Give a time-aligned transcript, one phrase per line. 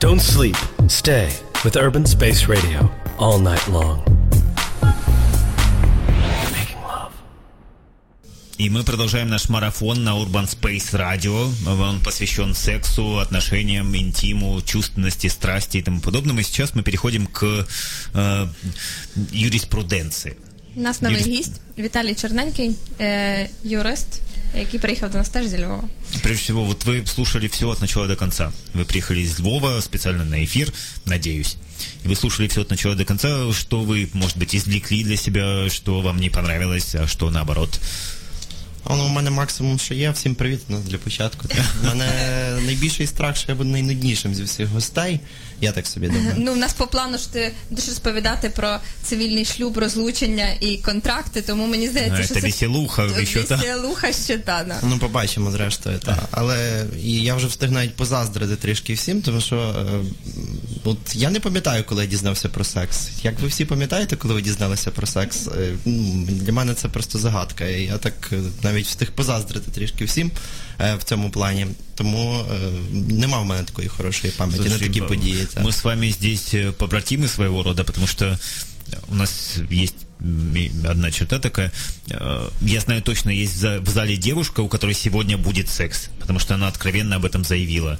[0.00, 0.56] Don't sleep.
[0.88, 1.28] Stay
[1.64, 3.98] with Urban Space Radio all night long.
[6.52, 7.12] Making love.
[8.58, 11.50] И мы продолжаем наш марафон на Urban Space Radio.
[11.66, 16.40] Он посвящен сексу, отношениям, интиму, чувственности, страсти и тому подобному.
[16.40, 17.66] И сейчас мы переходим к
[18.14, 18.46] э,
[19.32, 20.36] юриспруденции.
[20.76, 24.20] У нас новий Юрій- гість Віталій Черненький, е, юрист,
[24.58, 25.84] який приїхав до нас теж зі Львова.
[26.22, 28.52] Прежде всего, вот вы слушали все от начала до конца.
[28.74, 30.72] Вы приехали из Львова специально на эфир,
[31.04, 31.56] надеюсь.
[32.04, 35.68] И вы слушали все от начала до конца, что вы, может быть, извлекли для себя,
[35.70, 37.80] что вам не понравилось, а что наоборот.
[38.84, 40.10] А, Ну, у мене максимум, що є.
[40.10, 41.48] Всім привіт у нас для початку.
[41.82, 42.06] У мене
[42.66, 45.20] найбільший страх, що я буду найнуднішим зі всіх гостей.
[45.61, 46.33] Я так собі думаю.
[46.37, 51.41] Ну, в нас по плану що ти будеш розповідати про цивільний шлюб, розлучення і контракти,
[51.41, 53.55] тому мені здається, А, що це веселуха, ще та.
[53.55, 54.63] веселуха ще та.
[54.63, 54.79] да.
[54.83, 56.19] Ну, побачимо, зрештою, так.
[56.31, 60.05] Але я вже встиг навіть позаздрити трішки всім, тому що е,
[60.83, 63.09] от я не пам'ятаю, коли я дізнався про секс.
[63.23, 65.47] Як ви всі пам'ятаєте, коли ви дізналися про секс?
[65.47, 67.65] Е, ну, для мене це просто загадка.
[67.65, 70.31] Я так е, навіть встиг позаздрити трішки всім
[70.79, 71.67] е, в цьому плані.
[72.00, 72.70] Тому е,
[73.12, 75.46] нема в мене такої хорошої пам'яті на Слушай, такі б- події.
[75.54, 75.64] так.
[75.64, 78.38] Мы с вами здесь э, побратимы своего рода, потому что
[79.08, 81.70] у нас есть м, и одна черта такая.
[82.10, 86.08] Э, Я знаю точно, есть в за- в зале девушка, у которой сегодня будет секс,
[86.20, 87.98] потому что она откровенно об этом заявила.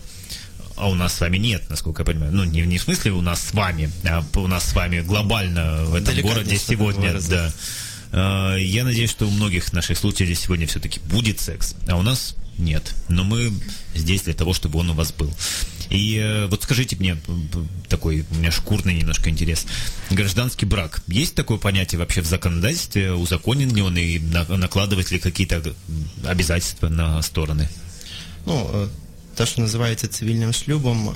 [0.76, 2.32] А у нас с вами нет, насколько я понимаю.
[2.34, 5.84] Ну, не, не в смысле у нас с вами, а у нас с вами глобально
[5.84, 7.30] в этом Деликатнее городе что-то сегодня, выразить.
[7.30, 7.52] да.
[8.12, 12.34] Э, Я надеюсь, что у многих наших слушателей сегодня все-таки будет секс, а у нас
[12.58, 12.94] нет.
[13.08, 13.52] Но мы
[13.94, 15.30] здесь для того, чтобы он у вас был.
[15.90, 19.66] И э, вот скажите мне, п- п- такой у меня шкурный немножко интерес.
[20.10, 21.02] Гражданский брак.
[21.06, 23.12] Есть такое понятие вообще в законодательстве?
[23.12, 25.74] Узаконен ли он и на- накладывает ли какие-то м,
[26.24, 27.68] обязательства на стороны?
[28.46, 28.88] Ну, е,
[29.35, 31.13] те, що називається цивільним шлюбом, е,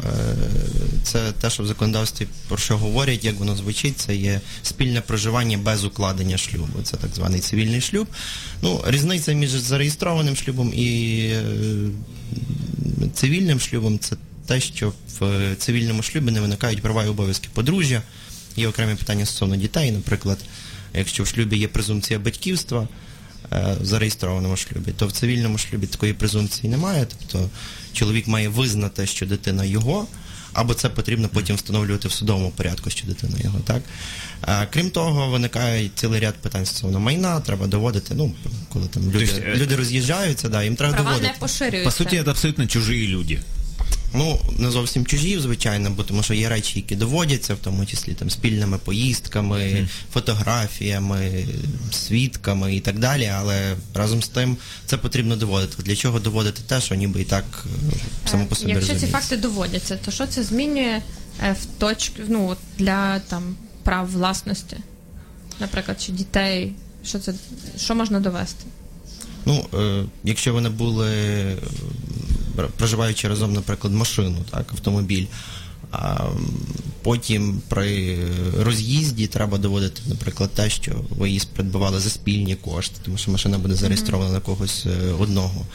[1.03, 5.57] це те, що в законодавстві про що говорять, як воно звучить, це є спільне проживання
[5.57, 6.81] без укладення шлюбу.
[6.84, 8.07] Це так званий цивільний шлюб.
[8.62, 11.44] Ну, різниця між зареєстрованим шлюбом і е,
[13.13, 18.01] цивільним шлюбом це те, що в цивільному шлюбі не виникають права і обов'язки подружжя.
[18.56, 20.38] Є окремі питання стосовно дітей, наприклад,
[20.94, 22.88] якщо в шлюбі є презумпція батьківства,
[23.81, 27.07] в зареєстрованому шлюбі, то в цивільному шлюбі такої презумпції немає.
[27.09, 27.49] Тобто
[27.93, 30.07] чоловік має визнати, що дитина його,
[30.53, 33.59] або це потрібно потім встановлювати в судовому порядку, що дитина його.
[33.59, 33.81] Так?
[34.47, 38.33] Е, Крім того, виникає цілий ряд питань стосовно майна, треба доводити, ну,
[38.69, 41.33] коли там люди, Тобто, е, люди роз'їжджаються, да, їм треба Права доводити.
[41.33, 41.85] не поширюються.
[41.85, 43.39] По сути, это абсолютно чужие люди.
[44.17, 48.13] Ну, не зовсім чужі, звичайно, бо тому що є речі, які доводяться, в тому числі
[48.13, 51.45] там спільними поїздками, фотографіями,
[51.91, 53.25] свідками і так далі.
[53.35, 55.83] Але разом з тим це потрібно доводити.
[55.83, 59.37] Для чого доводити те, що ніби і так е, само по собі Якщо ці факти
[59.37, 61.01] доводяться, то що це змінює
[61.43, 62.11] е, в точ...
[62.27, 64.77] ну, для там, прав власності?
[65.59, 66.73] Наприклад, чи дітей?
[67.05, 67.33] Що це
[67.77, 68.65] що можна довести?
[69.45, 71.57] Ну, е, якщо вони були е,
[72.77, 75.25] проживаючи разом, наприклад, машину, так, автомобіль.
[75.91, 76.29] А
[77.03, 78.17] потім при
[78.59, 83.57] роз'їзді треба доводити, наприклад, те, що ви її придбавали за спільні кошти, тому що машина
[83.57, 85.65] буде зареєстрована на когось е, одного.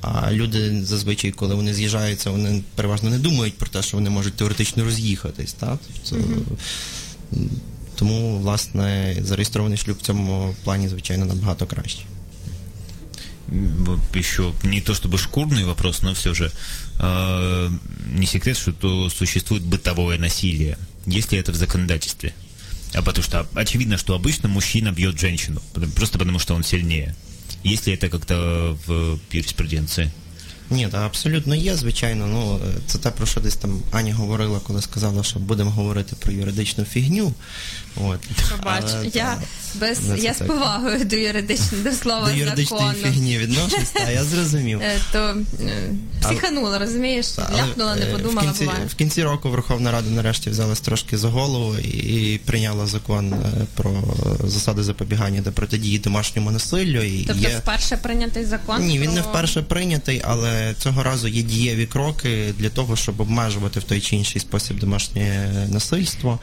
[0.00, 4.34] А люди зазвичай, коли вони з'їжджаються, вони переважно не думають про те, що вони можуть
[4.34, 5.52] теоретично роз'їхатись.
[5.52, 5.78] Так?
[6.10, 6.26] Тобто,
[7.94, 12.04] Тому, власне, зареєстрований шлюб в цьому плані, звичайно, набагато краще.
[14.14, 16.52] Еще не то чтобы шкурный вопрос, но все же
[17.00, 17.70] э,
[18.06, 20.78] не секрет, что то существует бытовое насилие.
[21.06, 22.32] Есть ли это в законодательстве?
[22.94, 25.60] А потому что очевидно, что обычно мужчина бьет женщину,
[25.96, 27.16] просто потому что он сильнее.
[27.64, 30.12] Есть ли это как-то в юриспруденции?
[30.70, 32.26] Ні, та абсолютно є, звичайно.
[32.26, 36.16] Ну е, це те, про що десь там Аня говорила, коли сказала, що будемо говорити
[36.18, 37.32] про юридичну фігню.
[37.96, 38.20] От.
[38.48, 39.38] Пробач, Але, я та,
[39.74, 43.12] без Ну, я з повагою до юридичного до слова до юридичної закону.
[43.12, 44.80] фігні відношусь, та я зрозумів.
[44.82, 47.28] Е, То е, психанула, розумієш?
[47.28, 48.86] Та, Ляпнула, не подумала, в кінці, буває.
[48.86, 51.88] в кінці року Верховна Рада нарешті взялась трошки за голову і,
[52.34, 53.34] і прийняла закон
[53.74, 54.02] про
[54.44, 57.02] засади запобігання та протидії домашньому насиллю.
[57.02, 57.58] І Тобто є...
[57.58, 58.86] вперше прийнятий закон?
[58.86, 59.14] Ні, він про...
[59.14, 64.00] не вперше прийнятий, але цього разу є дієві кроки для того, щоб обмежувати в той
[64.00, 66.38] чи інший спосіб домашнє насильство.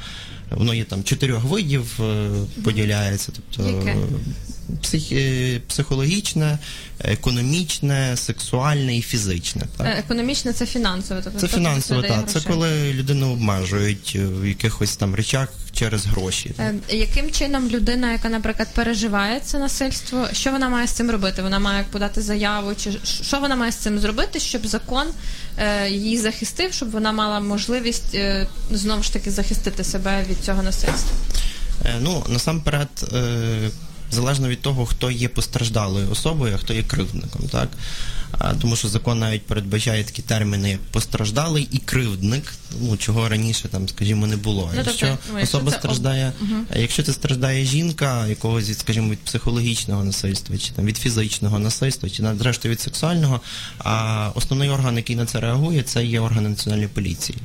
[0.51, 2.29] Воно є там чотирьох видів, е,
[2.63, 3.31] поділяється.
[3.35, 3.97] Тобто Яке?
[4.81, 6.57] Псих, е, психологічне,
[6.99, 9.63] економічне, сексуальне і фізичне.
[9.77, 9.87] Так?
[9.87, 11.21] Е, Економічне це фінансове.
[11.23, 12.29] Тобто Це дає так.
[12.29, 16.51] Це коли людину обмежують е, в якихось там речах через гроші.
[16.59, 21.41] Е, Яким чином людина, яка, наприклад, переживає це насильство, що вона має з цим робити?
[21.41, 25.07] Вона має подати заяву, чи що вона має з цим зробити, щоб закон
[25.89, 28.17] її захистив, щоб вона мала можливість
[28.71, 31.11] знову ж таки захистити себе від цього насильства?
[31.99, 32.87] Ну, насамперед,
[34.11, 37.69] залежно від того, хто є постраждалою особою, а хто є кривдником, так?
[38.61, 43.89] Тому що закон навіть передбачає такі терміни, як постраждалий і кривдник, ну чого раніше там,
[43.89, 44.71] скажімо, не було.
[44.75, 46.33] Ну, якщо тобто, особа це страждає,
[46.75, 52.09] а якщо це страждає жінка, якогось скажімо, від психологічного насильства, чи там від фізичного насильства,
[52.09, 53.41] чи зрештою від сексуального,
[53.79, 57.37] а основний орган, який на це реагує, це є органи національної поліції.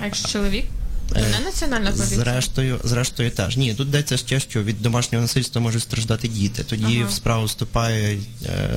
[0.00, 0.64] А якщо чоловік?
[1.14, 2.20] Не національна поліція?
[2.20, 3.56] Зрештою, зрештою теж.
[3.56, 6.64] Ні, тут йдеться ще, що від домашнього насильства можуть страждати діти.
[6.64, 7.08] Тоді Ага.
[7.08, 8.70] в справу вступають е,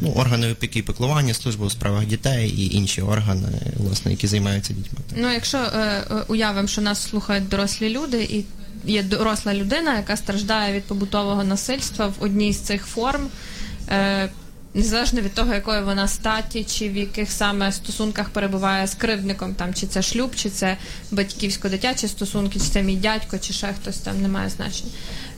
[0.00, 4.72] ну, органи опіки і піклування, служба у справах дітей і інші органи, власне, які займаються
[4.72, 4.98] дітьми.
[5.16, 8.44] Ну, якщо е, е, уявимо, що нас слухають дорослі люди, і
[8.90, 13.28] є доросла людина, яка страждає від побутового насильства в одній з цих форм,
[14.76, 19.74] незалежно від того, якої вона статі, чи в яких саме стосунках перебуває з кривдником, там
[19.74, 20.76] чи це шлюб, чи це
[21.10, 24.90] батьківсько-дитячі стосунки, чи це мій дядько, чи ще хтось там не має значення.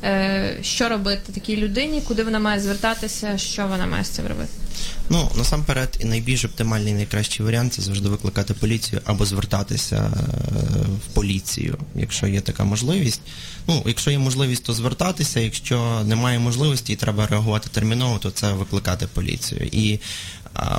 [0.05, 4.51] Е, що робити такій людині, куди вона має звертатися, що вона має з цим робити?
[5.11, 10.21] Ну, насамперед, і найбільш оптимальний, найкращий варіант це завжди викликати поліцію або звертатися е,
[11.07, 13.21] в поліцію, якщо є така можливість.
[13.67, 15.41] Ну, якщо є можливість, то звертатися.
[15.41, 19.69] Якщо немає можливості і треба реагувати терміново, то це викликати поліцію.
[19.73, 19.99] І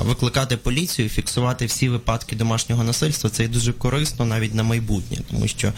[0.02, 5.72] викликати поліцію, фіксувати всі випадки домашнього насильства, це дуже корисно навіть на майбутнє, тому що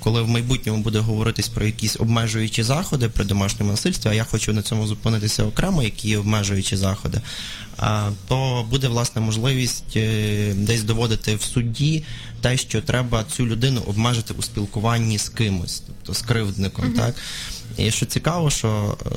[0.00, 4.52] коли в майбутньому буде говоритись про якісь обмежуючі заходи при домашньому насильстві, а я хочу
[4.52, 7.20] на цьому зупинитися окремо, які є обмежуючі заходи,
[8.28, 12.04] то буде власне можливість е, десь доводити в суді
[12.40, 16.92] те, що треба цю людину обмежити у спілкуванні з кимось, тобто з кривдником.
[16.92, 17.14] Так?
[17.76, 19.08] І що цікаво, що е,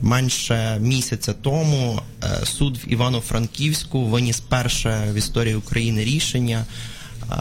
[0.00, 7.34] менше місяця тому е, суд в Івано-Франківську виніс перше в історії України рішення, е,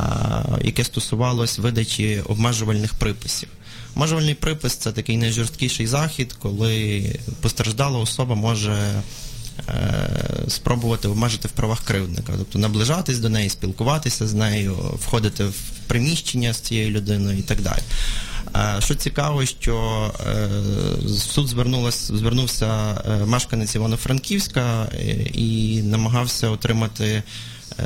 [0.62, 3.50] яке стосувалось видачі обмежувальних приписів.
[3.95, 7.06] Обмежувальний припис це такий найжорсткіший захід, коли
[7.42, 9.01] постраждала особа може
[10.48, 15.56] спробувати обмежити в правах кривдника, тобто наближатись до неї, спілкуватися з нею, входити в
[15.88, 17.81] приміщення з цією людиною і так далі.
[18.56, 20.48] Е, Що цікаво, що е,
[21.06, 27.24] в суд звернулась, звернувся е, мешканець Івано-Франківська е, і намагався отримати е,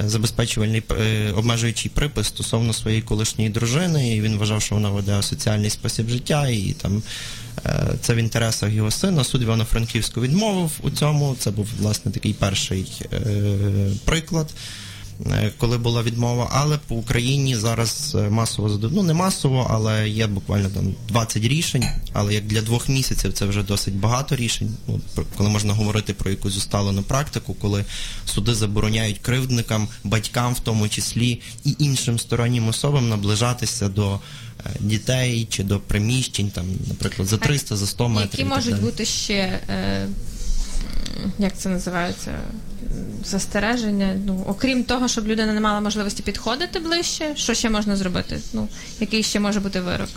[0.06, 4.15] забезпечувальний е, обмежуючий припис стосовно своєї колишньої дружини.
[4.15, 7.01] І він вважав, що вона веде соціальний спосіб життя, і там е,
[8.01, 9.24] це в інтересах його сина.
[9.24, 11.36] Суд Івано-Франківську відмовив у цьому.
[11.39, 13.18] Це був власне такий перший е,
[14.06, 14.53] приклад
[15.25, 20.27] е, коли була відмова, але по Україні зараз е, масово ну не масово, але є
[20.27, 21.86] буквально там 20 рішень.
[22.13, 24.75] Але як для двох місяців це вже досить багато рішень.
[24.88, 25.00] Ну,
[25.38, 27.86] коли можна говорити про якусь усталену практику, коли
[28.25, 34.19] суди забороняють кривдникам, батькам в тому числі і іншим стороннім особам наближатися до е,
[34.80, 38.40] дітей чи до приміщень, там, наприклад, за 300, за 100 метрів.
[38.40, 40.08] Які можуть бути ще, е,
[41.40, 42.31] як це називається,
[43.25, 44.16] застереження?
[44.25, 48.40] Ну, окрім того, щоб людина не мала можливості підходити ближче, що ще можна зробити?
[48.54, 48.68] Ну,
[49.00, 50.10] який ще може бути вирок?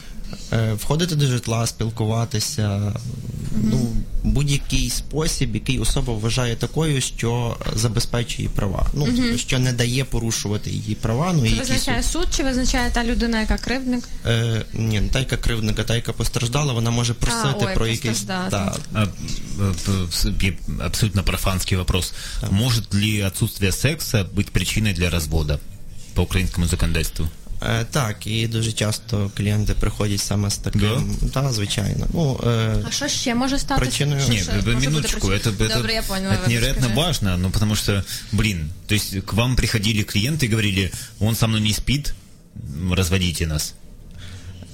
[0.53, 2.93] Е, входити до житла, спілкуватися,
[3.63, 3.93] ну
[4.25, 8.87] будь-який спосіб, який особа вважає такою, що забезпечує її права.
[8.95, 11.33] Ну тобто, що не дає порушувати її права.
[11.33, 14.09] Ну і Це визначає суд- суд чи визначає та людина, яка кривдник?
[14.27, 18.25] Е, ні, та яка кривдника, та яка постраждала, вона може просити ой, про якийсь.
[18.29, 18.77] А,
[20.81, 22.13] абсолютно профанский вопрос.
[22.51, 25.59] Может ли отсутствие секса быть причиной для развода
[26.15, 27.29] по украинскому законодательству?
[27.64, 31.16] Е, так, і дуже часто клієнти приходять саме з таким.
[31.34, 32.08] Та, звичайно.
[32.14, 33.82] Ну, е, А що ще може стати?
[33.82, 35.58] Причиною- Що Не, ще э, може бути минуточку, причиною?
[35.60, 36.30] это, это, Добре, я поняла.
[36.34, 36.96] это Вибач, невероятно скажи.
[37.02, 41.48] важно, ну потому что, блин, то есть к вам приходили клиенты и говорили, он со
[41.48, 42.14] мной не спит,
[42.82, 43.74] м, разводите нас.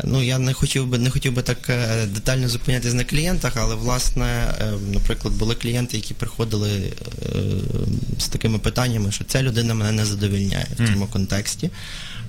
[0.04, 3.76] Ну я не хотів би не хотів би так е, детально зупинятись на клієнтах, але
[3.76, 4.26] власне,
[4.62, 6.92] е, наприклад, були клієнти, які приходили е,
[8.20, 11.70] з такими питаннями, що ця людина мене не задовільняє в цьому контексті.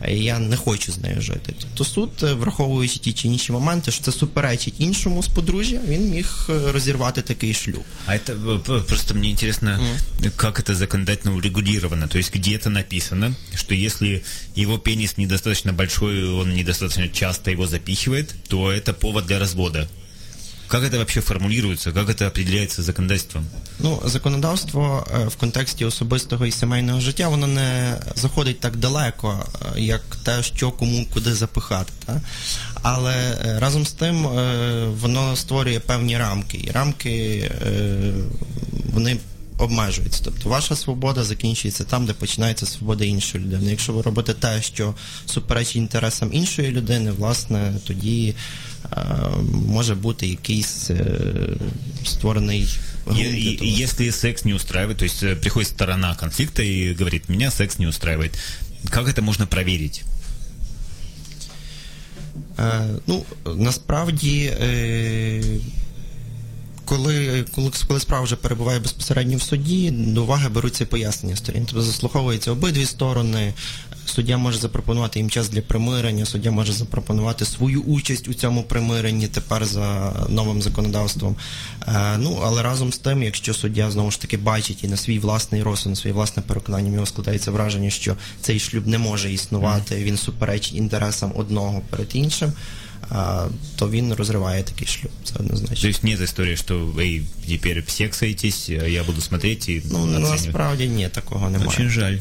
[0.08, 1.54] і Я не хочу з нею жити.
[1.60, 6.10] Тобто суд, е, враховуючи ті чи інші моменти, що це суперечить іншому з подружжя, він
[6.10, 7.82] міг е, розірвати такий шлюб.
[8.06, 9.80] А это э, п- просто мне интересно,
[10.36, 12.08] как это законодательно урегулировано.
[12.08, 14.22] То есть где-то написано, что если
[14.58, 19.88] его пенис недостаточно большой, он недостаточно часто его запихивает, то это повод для развода.
[20.71, 23.45] Как это вообще формулируется, как это определяется законодавством?
[23.79, 29.79] Ну, законодавство е, в контексті особистого і сімейного життя воно не заходить так далеко, е,
[29.81, 31.91] як те, що кому куди запихати.
[32.05, 32.21] Та?
[32.81, 34.27] Але е, разом з тим
[35.01, 36.57] воно створює певні рамки.
[36.63, 37.51] І рамки
[38.93, 39.17] вони
[39.61, 40.21] обмежуються.
[40.25, 43.71] Тобто ваша свобода закінчується там, де починається свобода іншої людини.
[43.71, 48.35] Якщо ви робите те, що суперечить інтересам іншої людини, власне, тоді
[48.85, 48.97] е,
[49.67, 51.05] може бути якийсь е,
[52.05, 52.67] створений
[53.07, 57.79] и если секс не устраивает, то есть э, приходит сторона конфликта и говорит, меня секс
[57.79, 58.37] не устраивает,
[58.89, 60.03] как это можно проверить?
[62.59, 65.43] Е, ну, насправді, е,
[66.91, 71.65] коли, коли, коли справа вже перебуває безпосередньо в суді, до уваги беруться пояснення сторін.
[71.65, 73.53] Тобто заслуховуються обидві сторони.
[74.05, 79.27] Суддя може запропонувати їм час для примирення, суддя може запропонувати свою участь у цьому примиренні
[79.27, 81.36] тепер за новим законодавством.
[81.88, 85.19] Е, ну, але разом з тим, якщо суддя знову ж таки бачить і на свій
[85.19, 89.31] власний розсуд, на своє власне переконання, в нього складається враження, що цей шлюб не може
[89.33, 92.53] існувати, він суперечить інтересам одного перед іншим,
[93.75, 95.12] то він розриває такий шлюб.
[95.24, 95.89] Це То однозначно.
[95.89, 101.08] есть нет истории, что эй, теперь сексаетесь, а я буду смотреть и Ну, насправді ні,
[101.10, 101.70] такого немає.
[101.70, 102.17] Очень жаль.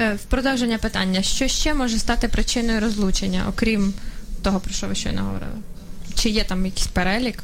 [0.00, 3.94] Е, В продовження питання, що ще може стати причиною розлучення, окрім
[4.42, 5.52] того, про що ви щойно говорили?
[6.14, 7.42] Чи є там якийсь перелік?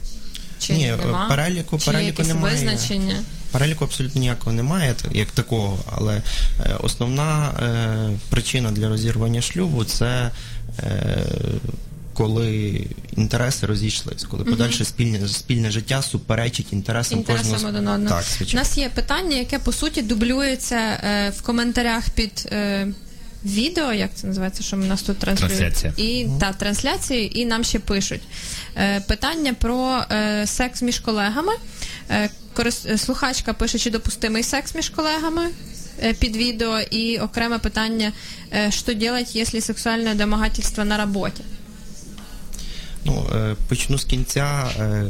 [0.58, 1.28] Чи Ні, нема?
[1.30, 2.54] переліку- Чи є переліку немає.
[2.54, 3.16] визначення?
[3.50, 6.22] Переліку абсолютно ніякого немає, як такого, але
[6.60, 10.30] е, основна е, причина для розірвання шлюбу це
[10.78, 11.26] е,
[12.16, 12.80] коли
[13.16, 17.68] інтереси розійшлись, коли подальше спільне, спільне життя суперечить інтересам, Інтересам кожного.
[17.76, 18.22] один одного.
[18.40, 22.88] Так, У нас є питання, яке по суті дублюється е, в коментарях під е,
[23.44, 25.56] відео, як це називається, що у нас тут транслюють.
[25.58, 25.92] Трансляція.
[26.08, 28.22] І та трансляції, і нам ще пишуть.
[28.76, 31.52] Е, питання про е, секс між колегами.
[32.10, 35.48] Е, корис- е, слухачка пише, чи допустимий секс між колегами.
[36.02, 38.12] е, Під відео і окреме питання,
[38.54, 41.42] е, що делать, якщо сексуальне домагательство на роботі.
[43.06, 44.70] Ну, е, почну з кінця.
[44.80, 45.04] Е,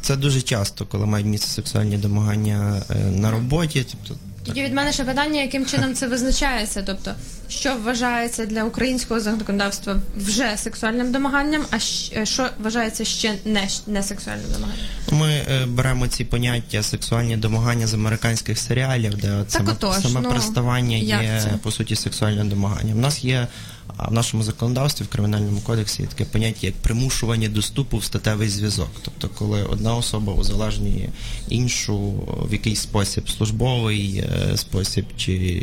[0.00, 3.86] Це дуже часто, коли мають місце сексуальні домагання е, на роботі.
[3.90, 6.82] Тобто, Тоді від мене ще питання, яким чином це визначається?
[6.82, 7.14] Тобто,
[7.48, 11.78] що вважається для українського законодавства вже сексуальним домаганням, а
[12.24, 14.86] що вважається ще не, не сексуальним домаганням?
[15.12, 20.20] Ми беремо ці поняття сексуальні домагання з американських серіалів, де от Так саме, отож, саме
[20.20, 21.58] ну, приставання є це?
[21.62, 22.98] по суті сексуальним домаганням.
[22.98, 23.46] У нас є
[23.96, 28.48] а, в нашому законодавстві в кримінальному кодексі є таке поняття як примушування доступу в статевий
[28.48, 28.90] зв'язок.
[29.02, 31.08] Тобто, коли одна особа узалежнює
[31.48, 32.10] іншу
[32.48, 35.62] в якийсь спосіб службовий е, спосіб чи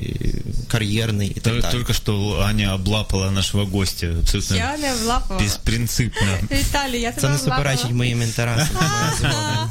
[0.68, 1.72] кар'єрний і так далі.
[1.72, 5.40] Только что Аня облапала нашего гостя абсолютно не влапала.
[5.40, 6.38] беспринципно.
[6.52, 8.78] Віталій, я Це не суперечить моїм інтересам.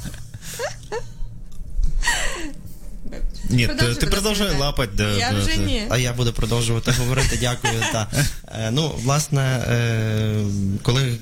[3.51, 5.11] моя ти продовжуй лапать, да.
[5.11, 5.63] Я вже да.
[5.63, 5.83] ні.
[5.91, 7.39] А я буду продовжувати говорити.
[7.41, 7.75] Дякую.
[7.93, 8.07] Та
[8.59, 10.45] Е, ну, власне, е,
[10.83, 11.19] коли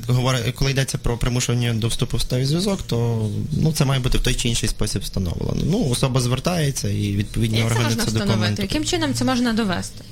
[0.55, 4.21] коли йдеться про примушування до вступу в статевий зв'язок, то ну це має бути в
[4.21, 5.63] той чи інший спосіб встановлено.
[5.65, 8.63] Ну, особа звертається і відповідні органи це документи.
[8.63, 10.05] Яким чином це можна довести?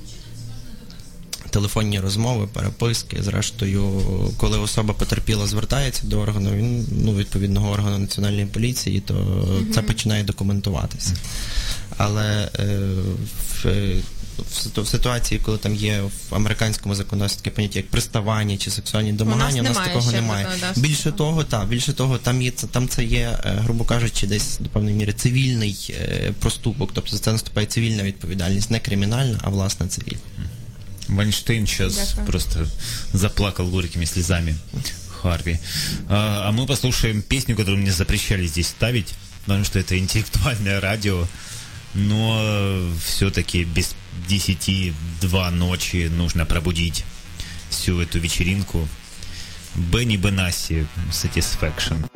[1.56, 3.22] Телефонні розмови, переписки.
[3.22, 4.02] Зрештою,
[4.36, 9.14] коли особа потерпіла, звертається до органу, він ну відповідного органу національної поліції, то
[9.74, 11.14] це починає документуватися.
[11.96, 12.78] Але е,
[13.62, 13.96] в, е,
[14.76, 19.60] в ситуації, коли там є в американському законодавстві таке поняття як приставання чи сексуальні домагання,
[19.60, 20.46] у нас, немає такого немає.
[20.76, 24.58] Більше того, так, більше того, там є це- там це є, е, грубо кажучи, десь
[24.60, 25.94] до певної міри цивільний
[26.38, 30.20] проступок, тобто за це наступає цивільна відповідальність, не кримінальна, а власне цивільна.
[31.08, 32.26] Вайнштейн сейчас Дякую.
[32.26, 32.68] просто
[33.12, 34.56] заплакал горькими слезами.
[35.22, 35.58] Харви.
[36.08, 41.26] А, а мы послушаем песню, которую мне запрещали здесь ставить, потому что это интеллектуальное радио.
[41.94, 43.94] Но все-таки без
[44.28, 47.04] 10-2 ночи нужно пробудить
[47.70, 48.86] всю эту вечеринку.
[49.74, 52.06] Бенни Бенаси Satisfaction.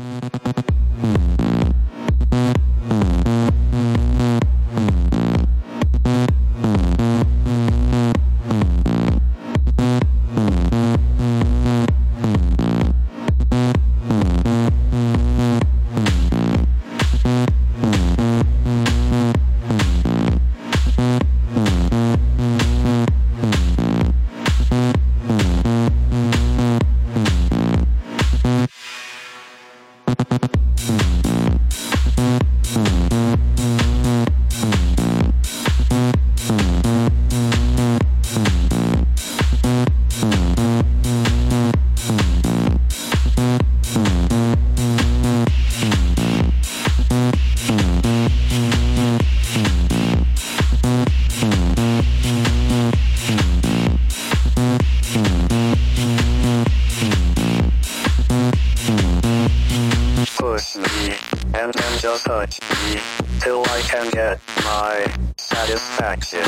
[65.90, 66.44] Satisfaction.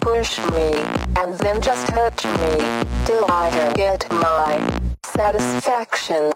[0.00, 0.74] Push me,
[1.16, 6.35] and then just touch me, till I get my satisfaction.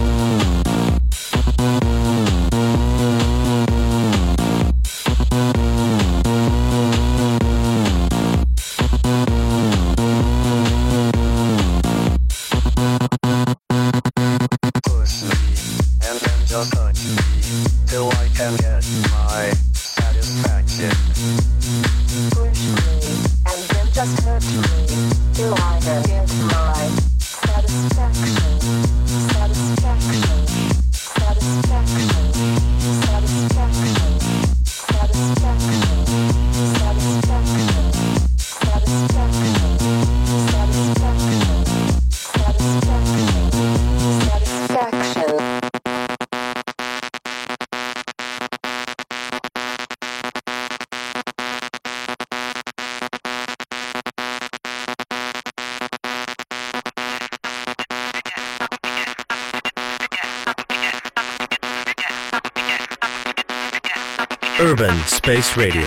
[64.81, 65.85] Urban Space Radio.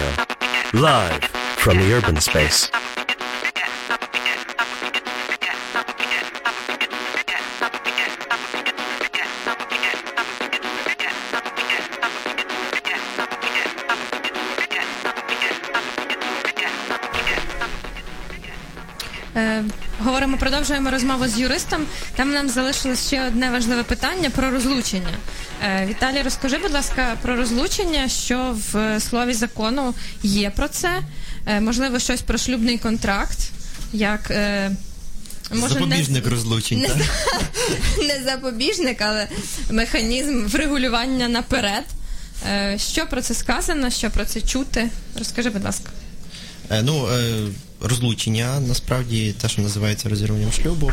[0.72, 1.24] Live
[1.58, 2.70] from the urban space.
[19.36, 19.64] Е,
[19.98, 21.86] говоримо, продовжуємо розмову з юристом.
[22.16, 25.14] Там нам залишилось ще одне важливе питання про розлучення.
[25.64, 31.02] Е, Віталій, розкажи, будь ласка, про розлучення, що в слові закону є про це.
[31.46, 33.38] Е, можливо, щось про шлюбний контракт,
[33.92, 34.70] як е,
[35.52, 36.96] може, не- Запобіжник розлучень, не, так?
[38.08, 39.28] не запобіжник, але
[39.70, 41.84] механізм врегулювання наперед.
[42.76, 44.88] Що про це сказано, що про це чути?
[45.18, 45.90] Розкажи, будь ласка.
[46.70, 47.46] Е, Ну, е,
[47.84, 50.92] розлучення, насправді, те, що називається розірванням шлюбу, е,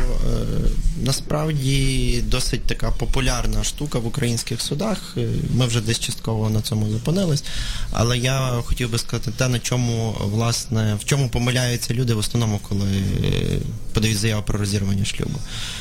[1.02, 5.14] насправді досить така популярна штука в українських судах.
[5.16, 7.44] Е, Ми вже десь частково на цьому зупинились.
[7.92, 12.60] Але я хотів би сказати те, на чому, власне, в чому помиляються люди в основному,
[12.68, 13.58] коли е,
[13.92, 15.38] подають заяву про розірвання шлюбу.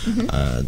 [0.08, 0.64] Е,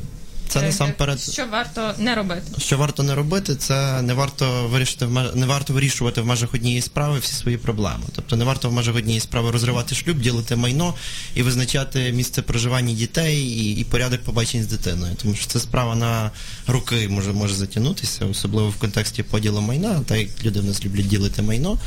[0.49, 1.21] Це Е, насамперед.
[1.21, 2.42] Що варто не робити?
[2.59, 6.55] Що варто не робити, це не варто вирішити в меж- не варто вирішувати в межах
[6.55, 8.05] однієї справи всі свої проблеми.
[8.16, 10.94] Тобто не варто в межах однієї справи розривати шлюб, ділити майно
[11.35, 15.14] і визначати місце проживання дітей і, і порядок побачень з дитиною.
[15.23, 16.31] Тому що це справа на
[16.66, 21.07] роки може може затягнутися, особливо в контексті поділу майна, так як люди в нас люблять
[21.09, 21.79] ділити майно.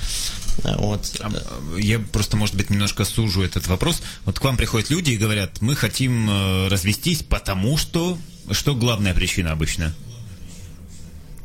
[0.66, 4.02] Е, От А, а, Я просто, может быть, немножко сужу этот вопрос.
[4.26, 8.18] Вот к вам приходят люди и говорят, мы хотим э, развестись, потому что...
[8.53, 9.93] Что главная причина обычно?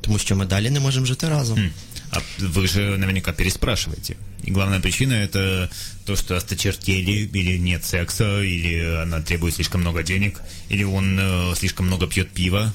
[0.02, 1.60] тому що ми далі не можемо жити разом.
[1.60, 1.72] М,
[2.12, 4.16] А вы же наверняка переспрашиваете.
[4.48, 5.70] И главная причина это
[6.06, 11.56] то, что осточертели, или нет секса, или она требует слишком много денег, или он э,
[11.56, 12.74] слишком много пьет пива.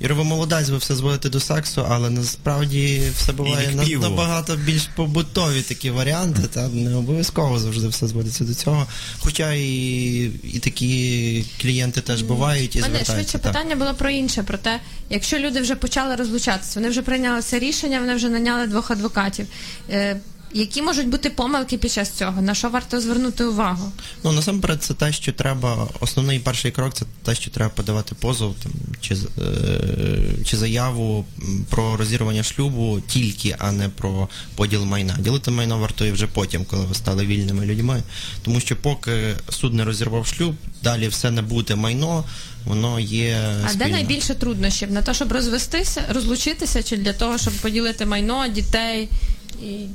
[0.00, 4.88] Іро, ви молодець, ви все зводите до сексу, але насправді все буває І набагато більш
[4.96, 8.86] побутові такі варіанти, та не обов'язково завжди все зводиться до цього.
[9.18, 13.42] Хоча і, і такі клієнти теж бувають і мене швидше так.
[13.42, 14.80] питання було про інше, про те,
[15.10, 19.46] якщо люди вже почали розлучатися, вони вже прийняли це рішення, вони вже наняли двох адвокатів.
[20.56, 22.42] Які можуть бути помилки під час цього?
[22.42, 23.92] На що варто звернути увагу?
[24.24, 25.88] Ну насамперед, це те, що треба.
[26.00, 29.18] Основний перший крок це те, що треба подавати позов там чи, е,
[30.44, 31.24] чи заяву
[31.70, 35.16] про розірвання шлюбу тільки, а не про поділ майна.
[35.18, 38.02] Ділити майно вартує вже потім, коли ви стали вільними людьми.
[38.42, 42.24] Тому що поки суд не розірвав шлюб, далі все набуте майно,
[42.64, 43.38] воно є.
[43.70, 44.90] А де найбільше труднощів?
[44.90, 49.08] На те, щоб розвестися, розлучитися, чи для того, щоб поділити майно, дітей
[49.62, 49.86] і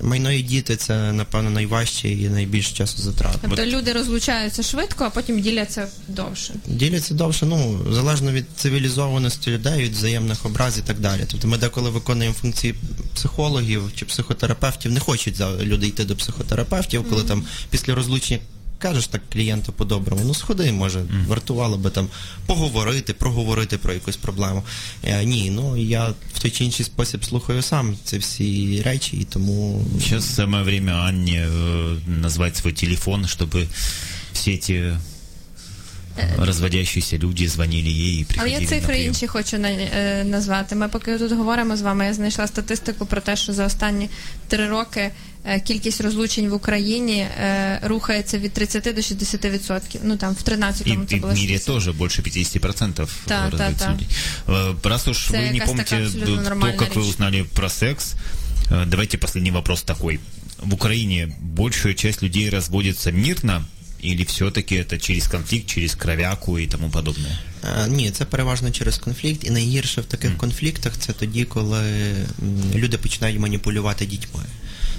[0.00, 3.40] Майно і діти це, напевно, найважче і найбільш часозатратне.
[3.42, 6.54] Тобто люди розлучаються швидко, а потім діляться довше.
[6.66, 11.20] Діляться довше, ну залежно від цивілізованості людей, від взаємних образ і так далі.
[11.30, 12.74] Тобто ми деколи виконуємо функції
[13.14, 18.40] психологів чи психотерапевтів, не хочуть люди йти до психотерапевтів, коли там після розлучення
[18.79, 22.07] Кажеш так клієнту по-доброму, ну сходи, може, вартувало би там
[22.45, 24.63] поговорити, проговорити про якусь проблему.
[25.03, 29.23] Е, ні, ну я в той чи інший спосіб слухаю сам ці всі речі, і
[29.23, 33.67] тому Сейчас самое время Анне э, назвать свой телефон, чтобы
[34.33, 34.97] все эти
[36.37, 39.07] разводящиеся люди звонили ей и Але приходили я на цифри прием.
[39.07, 40.75] інші хочу на- е, назвати.
[40.75, 44.09] Ми поки тут говоримо з вами, я знайшла статистику про те, що за останні
[44.47, 45.11] три роки е,
[45.67, 50.01] кількість розлучень в Україні е, рухається від 30 до 60 відсотків.
[50.03, 51.65] Ну там в И, 13-му це и було в мире 60.
[51.65, 53.93] тоже больше 50% Да, разводятся да, да.
[53.93, 54.07] людей.
[54.47, 57.09] Э, Раз уж Это вы не якась помните такая абсолютно то, нормальная как вы речь.
[57.09, 58.13] узнали про секс,
[58.71, 60.19] э, давайте последний вопрос такой.
[60.57, 63.65] В Украине большая часть людей разводится мирно
[64.03, 67.37] или все-таки это через конфликт, через кровяку и тому подобное?
[67.64, 71.82] Е, Ні, це переважно через конфлікт, і найгірше в таких конфліктах це тоді, коли
[72.74, 74.42] люди починають маніпулювати дітьми.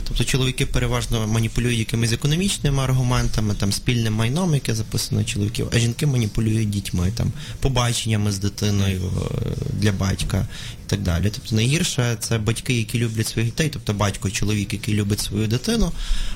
[0.09, 6.05] Тобто чоловіки переважно маніпулюють якимись економічними аргументами, там спільним майном, яке записано чоловіків, а жінки
[6.05, 10.47] маніпулюють дітьми, там побаченнями з дитиною е, для батька
[10.85, 11.31] і так далі.
[11.35, 15.91] Тобто найгірше це батьки, які люблять своїх дітей, тобто батько, чоловік, який любить свою дитину,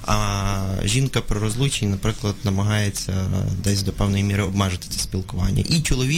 [0.06, 3.14] а жінка при розлученні, наприклад, намагається
[3.64, 5.64] десь до певної міри обмежити це спілкування.
[5.70, 6.13] І чоловік,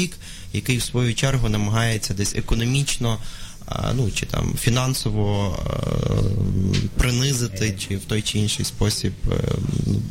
[0.53, 3.19] який в свою чергу намагається десь економічно.
[3.67, 9.35] а, Ну, чи там фінансово е, принизити, чи в той чи інший спосіб е,
[9.87, 10.03] ну,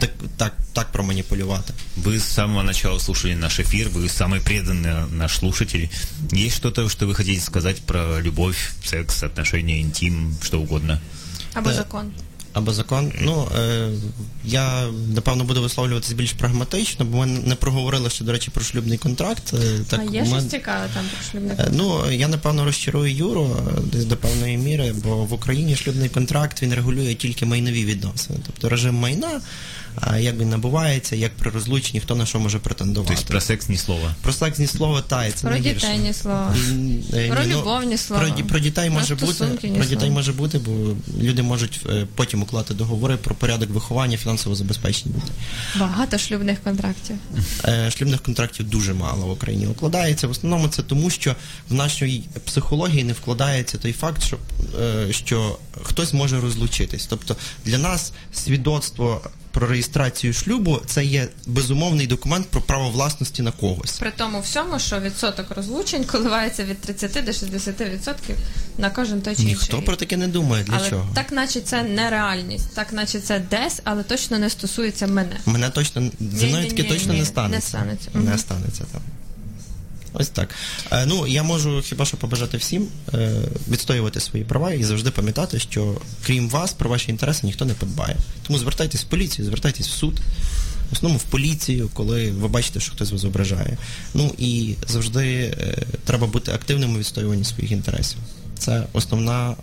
[0.00, 1.74] так, так, так проманіпулювати.
[2.04, 5.88] Вы с самого начала слушали наш эфир, вы самый преданный наш слушатель.
[6.32, 11.00] Есть что-то, что вы хотите сказать про любовь, секс, отношения, интим, что угодно?
[11.54, 12.12] Або Е, закон.
[12.53, 13.11] Або закон.
[13.21, 13.89] Ну, е,
[14.45, 18.97] я напевно буду висловлюватися більш прагматично, бо ми не проговорили ще, до речі, про шлюбний
[18.97, 19.53] контракт.
[19.53, 23.15] Е, Так, а є ми- щось цікаве там про шлюбний Е, Ну, я напевно розчарую
[23.15, 27.85] Юру е, десь до певної міри, бо в Україні шлюбний контракт він регулює тільки майнові
[27.85, 28.39] відносини.
[28.45, 29.41] Тобто режим майна,
[30.19, 33.07] як він набувається, як при розлученні, хто на що може претендувати.
[33.13, 34.15] То есть про секс ни слова.
[34.21, 35.87] Про секс ні слова, та і це Про найгірше.
[35.87, 36.55] дітей ні слова.
[37.13, 38.21] Е, Про ні, ну, любов ні слова.
[38.23, 40.13] Про, ді- про дітей Про може бути, ні про дітей слова.
[40.13, 40.71] може бути, бо
[41.21, 45.35] люди можуть е, потім уклати договори про порядок виховання, фінансового забезпечення дітей.
[45.79, 47.15] Багато шлюбних контрактів.
[47.65, 50.27] Е, шлюбних контрактів дуже мало в Україні укладається.
[50.27, 51.35] В основному це тому, що
[51.69, 54.37] в нашій психології не вкладається той факт, що,
[55.11, 57.05] що хтось може розлучитись.
[57.09, 57.35] Тобто
[57.65, 63.99] для нас свідоцтво про реєстрацію шлюбу це є безумовний документ про право власності на когось.
[63.99, 68.35] При тому всьому, що відсоток розлучень коливається від 30 до 60 відсотків
[68.77, 69.55] на кожен той чи інший.
[69.55, 70.63] Ніхто про таке не думає.
[70.63, 71.09] Для але чого?
[71.13, 75.39] так, наче це нереальність, так наче це десь, але точно не стосується мене.
[75.45, 77.77] Мене точно зі мною таке точно ні, не станеться.
[77.77, 78.09] не станеться.
[78.13, 79.01] Не станеться там.
[80.13, 80.49] Ось так.
[80.91, 83.31] Е, ну, я можу хіба що побажати всім е,
[83.69, 88.15] відстоювати свої права і завжди пам'ятати, що крім вас про ваші інтереси ніхто не подбає.
[88.47, 90.19] Тому звертайтесь в поліцію, звертайтесь в суд.
[90.89, 93.77] В основному в поліцію, коли ви бачите, що хтось вас ображає.
[94.13, 98.17] Ну і завжди е, треба бути активним у відстоюванні своїх інтересів.
[98.59, 99.55] Це основна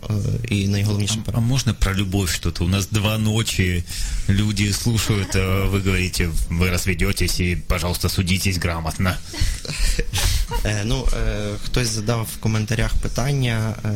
[0.49, 1.41] і найголовніша А пора.
[1.41, 2.65] можно про любовь что-то?
[2.65, 3.85] У нас два ночи,
[4.29, 9.17] люди слушают, а вы говорите, вы разведетесь и, пожалуйста, судитесь грамотно.
[10.66, 13.90] Е, ну, е, хтось задав в коментарях питання, е,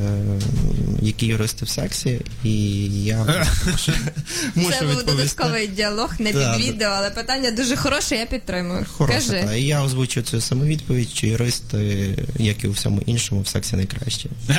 [1.01, 2.53] які юристи в сексі, і
[3.03, 3.17] я
[3.65, 3.91] мушу,
[4.55, 5.05] мушу це був відповісти.
[5.11, 6.71] додатковий діалог, не Да, під да.
[6.71, 8.85] відео, але питання дуже хороше, я підтримую.
[8.97, 9.43] Хороша, Кажи.
[9.47, 9.55] та.
[9.55, 12.07] І я озвучу цю самовідповідь, що юристи,
[12.39, 14.29] як і у всьому іншому, в сексі найкращі.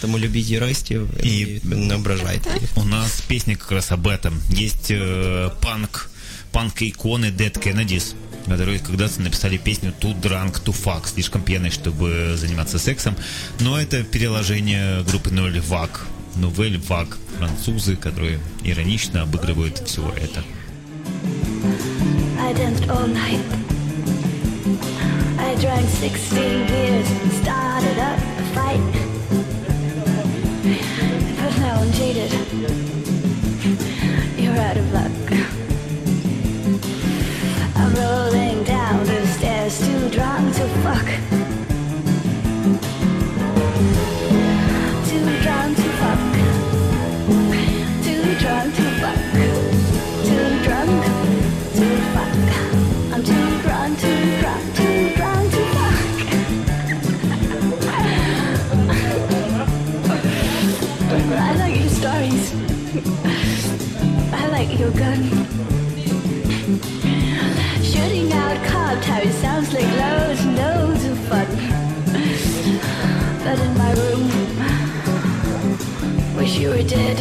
[0.00, 2.70] Тому любіть юристів і, І- не ображайте їх.
[2.76, 4.32] У нас песня как раз об этом.
[4.64, 6.10] Есть э, панк,
[6.52, 8.12] панк-иконы Dead Kennedys,
[8.47, 13.15] Которые когда-то написали песню Too Drunk to Fuck, слишком пьяный, чтобы заниматься сексом.
[13.59, 15.99] Но это переложение группы Nouvelle Vague.
[16.35, 20.43] Nouvelle Vague, французы, которые иронично обыгрывают все это.
[22.39, 23.39] I danced all night.
[25.39, 28.79] I drank 16 beers and started up a fight.
[31.39, 32.31] But now I'm jaded.
[34.37, 35.62] You're out of luck.
[38.03, 41.07] rolling down the stairs, too drunk to fuck.
[45.09, 46.21] Too drunk to fuck.
[48.05, 49.19] Too drunk to fuck.
[50.27, 51.03] Too drunk
[51.77, 52.37] to fuck.
[53.13, 54.87] I'm too drunk, too drunk to
[55.19, 55.37] fuck.
[61.49, 62.45] I like your stories.
[64.33, 65.32] I like your gun.
[76.63, 77.17] You were dead.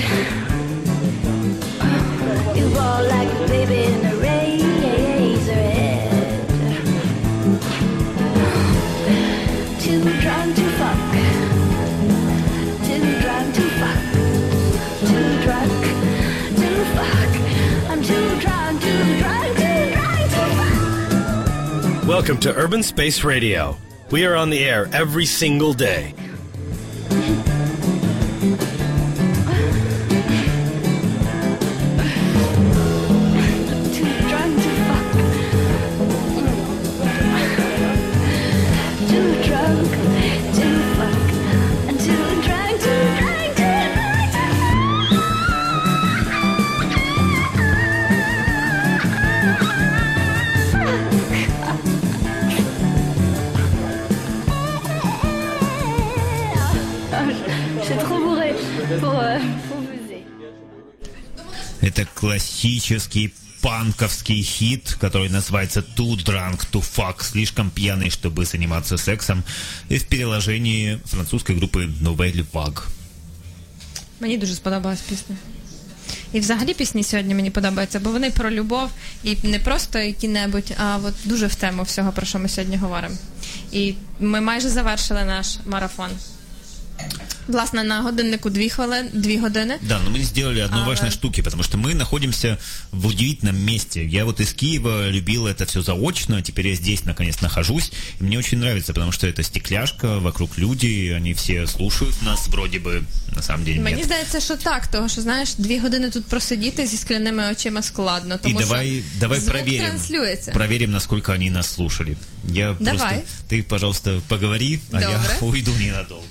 [2.57, 6.49] You roll like a baby in a razor head.
[9.81, 10.99] Too drunk to fuck.
[12.87, 14.01] Too drunk to fuck.
[15.11, 15.73] Too drunk
[16.61, 17.33] to fuck.
[17.91, 22.07] I'm too drunk, too drunk, too drunk to fuck.
[22.07, 23.77] Welcome to Urban Space Radio.
[24.13, 26.15] We are on the air every single day.
[61.92, 69.44] Это классический панковский хит, который называется Too Drunk to Fuck, слишком пьяный, чтобы заниматься сексом,
[69.90, 72.84] и в переложении французской группы Nouvelle Vague.
[74.20, 75.36] Мені дуже сподобалась пісня.
[76.34, 78.90] І взагалі пісні сьогодні мені подобаються, бо вони про любов
[79.24, 83.16] і не просто які-небудь, а от дуже в тему всього, про що ми сьогодні говоримо.
[83.72, 86.10] І ми майже завершили наш марафон.
[87.48, 89.76] Власне, на годиннику дві хвилин, дві години.
[89.82, 91.16] Да, но мы не сделали одной А, важной да.
[91.16, 92.58] штуки, потому что мы находимся
[92.92, 94.06] в удивительном месте.
[94.06, 97.92] Я вот из Киева любил это все заочно, а теперь я здесь наконец нахожусь.
[98.22, 102.80] И мне очень нравится, потому что это стекляшка, вокруг люди, они все слушают нас, вроде
[102.80, 103.02] бы,
[103.36, 104.06] на самом деле Мені нет.
[104.06, 108.36] здається, що так, того що знаєш, дві години тут просидіти зі скляними очима складно.
[108.36, 109.86] И Тому давай, що давай звук проверим.
[109.86, 110.52] транслюється.
[110.52, 112.18] Проверим, насколько они нас слушали.
[112.54, 112.98] Я Давай.
[113.00, 113.22] просто.
[113.56, 115.38] Ты, пожалуйста, поговори, а я Добре.
[115.42, 116.24] уйду ненадолго.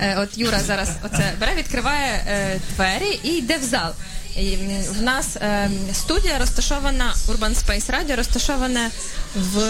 [0.00, 3.92] Е, От Юра зараз оце бере, відкриває е, двері і йде в зал.
[4.98, 8.90] В нас е, студія розташована Urban Space Radio, розташована
[9.34, 9.62] в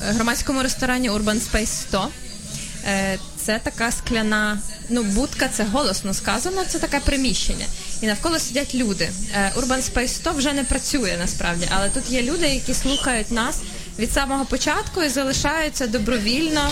[0.00, 2.08] громадському ресторані Urban Space 100.
[2.86, 7.66] Е, це така скляна, ну, будка, це голосно сказано, це таке приміщення.
[8.00, 9.10] І навколо сидять люди.
[9.56, 13.56] Urban Space 100 вже не працює насправді, але тут є люди, які слухають нас
[13.98, 16.70] від самого початку і залишаються добровільно.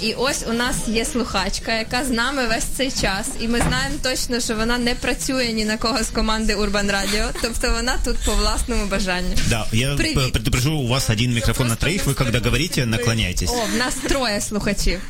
[0.00, 3.94] І ось у нас є слухачка, яка з нами весь цей час, і ми знаємо
[4.02, 8.16] точно, що вона не працює ні на кого з команди Urban Radio, тобто вона тут
[8.24, 9.36] по власному бажанню.
[9.48, 10.32] Да, я Привет.
[10.32, 13.50] предупрежу, у вас один микрофон на троих, вы когда говорите, наклоняйтесь.
[13.50, 15.00] О, в нас троє слухачів.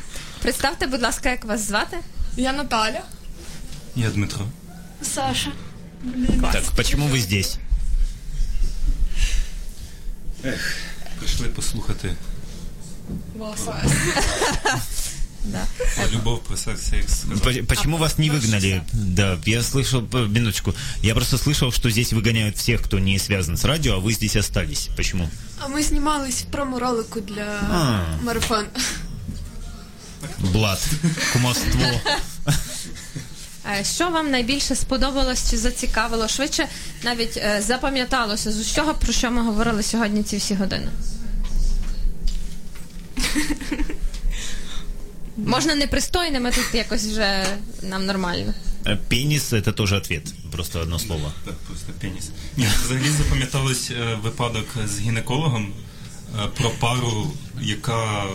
[0.41, 1.97] Представте, будь ласка, як вас звати?
[2.37, 3.01] Я Наталя.
[3.95, 4.45] Я Дмитро.
[5.01, 5.51] Саша.
[6.51, 7.57] Так, почему вы здесь?
[11.19, 12.15] Прийшли послухати
[13.36, 13.58] Вас.
[15.46, 15.66] Да.
[15.96, 17.24] про любов, про секс, секс.
[17.42, 18.82] По- Почему вас не выгнали?
[18.92, 23.56] Да, я слышал, п- минуточку, я просто слышал, что здесь выгоняют всех, кто не связан
[23.58, 24.88] с радио, а вы здесь остались.
[24.96, 25.28] Почему?
[25.60, 28.00] А ми знімались в промо-ролику для А.
[28.24, 28.66] марафону.
[30.38, 30.80] Блад,
[31.32, 31.80] кумовство.
[33.80, 36.28] Е, Що вам найбільше сподобалось чи зацікавило?
[36.28, 36.66] Швидше
[37.04, 40.88] навіть е, запам'яталося з усього, про що ми говорили сьогодні ці всі години.
[45.36, 47.46] Можна непристойними, тут якось вже
[47.82, 48.54] нам нормально.
[48.84, 50.34] Э, Пенис это тоже ответ.
[50.52, 51.32] Просто одно слово.
[51.44, 52.30] Так, просто пеніс.
[52.56, 55.72] Ні, взагалі запам'яталось е, випадок з гінекологом
[56.44, 58.28] е, про пару, яка м,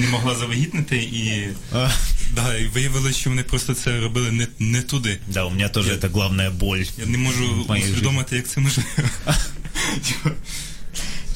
[0.00, 1.90] не могла завагітнити, і, А,
[2.34, 5.18] да, і виявилось, що вони просто це робили не, не туди.
[5.28, 6.84] Да, у меня тоже это главная боль.
[6.98, 8.88] Я не можу В моїй усвідомити, як це можливо.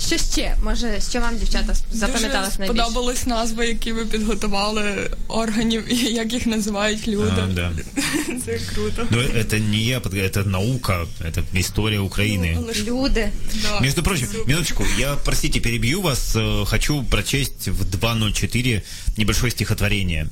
[0.06, 0.56] Що ще?
[0.64, 2.84] Може, що вам, дівчата, запам'яталось Дуже найбільше?
[2.84, 7.32] сподобались назви, які ви підготували органів і як їх називають люди.
[7.42, 7.72] А, да.
[8.46, 9.06] Це круто.
[9.10, 12.54] Но это не я, под- это наука, это история Украины.
[12.58, 13.30] Але ж- Люди.
[13.62, 13.80] да.
[13.80, 18.82] Между прочим, минуточку, я, простите, перебью вас, э, хочу прочесть в 2.04
[19.18, 20.26] небольшое стихотворение.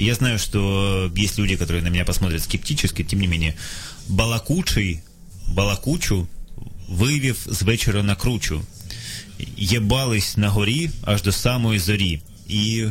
[0.00, 3.54] И Я знаю, что есть люди, которые на меня посмотрят скептически, тем не менее.
[4.08, 5.00] Балакучий,
[5.48, 6.26] балакучу,
[6.88, 8.60] вивів з вечора на кручу.
[9.56, 12.20] Єбались на горі аж до самої зорі.
[12.50, 12.90] И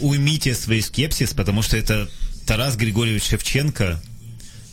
[0.00, 2.08] уймите свой скепсис, потому что это
[2.46, 4.00] Тарас Григорьевич Шевченко.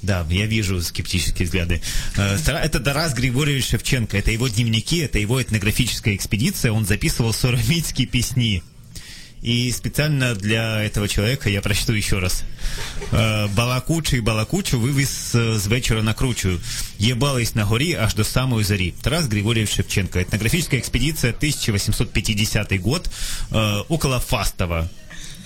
[0.01, 1.81] Да, я вижу скептические взгляды.
[2.17, 4.17] Э, Тара- Это Тарас Григорьевич Шевченко.
[4.17, 6.71] Это его дневники, это его этнографическая экспедиция.
[6.71, 8.61] Он записывал соромитские песни.
[9.43, 12.43] И специально для этого человека я прочту еще раз.
[13.13, 16.59] Е, Балакучий балакучу вивіз е, з вечора на кручу.
[16.99, 18.93] Єбались на горі аж до самої зорі.
[19.01, 20.19] Тарас Григорьевич Шевченко.
[20.19, 23.09] Этнографическая экспедиция 1850 год.
[23.51, 24.89] э, около Фастова.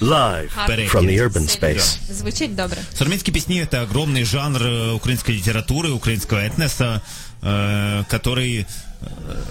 [0.02, 0.86] Live Гарно.
[0.88, 1.98] from the urban space.
[2.10, 2.78] Звучить добре.
[2.98, 7.02] Современские песни это огромный жанр э, украинской литературы, украинского этноса,
[7.42, 8.66] э, который э,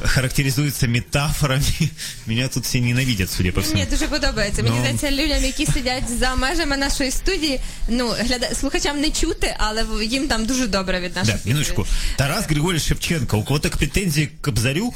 [0.06, 1.90] характеризуется метафорами.
[2.26, 3.78] Меня тут все ненавидят, судя по всему.
[3.78, 4.62] Мені дуже подобається.
[4.62, 4.80] Мені Ну.
[4.80, 8.54] здається, людям, які сидять за межами нашої студії, ну гляда...
[8.54, 11.86] слухачам не чути, але в- їм там дуже добре від наших Да, минуточку.
[12.16, 13.38] Тарас Григорьевич Шевченко.
[13.38, 14.94] У кого-то претензии к Кобзарю?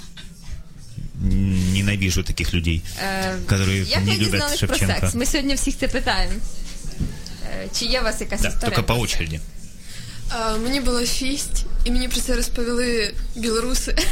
[1.23, 5.01] М, Ненавижу таких людей, Е, которые Як не ви любят дізнались про Шевченко.
[5.01, 5.14] секс?
[5.14, 6.35] Ми сьогодні всіх це питаємо.
[7.62, 8.68] Е, Чи є у вас якась Да, історія?
[8.77, 9.40] только по про очереди.
[10.29, 13.97] А, мені було шість, і мені про це розповіли білоруси.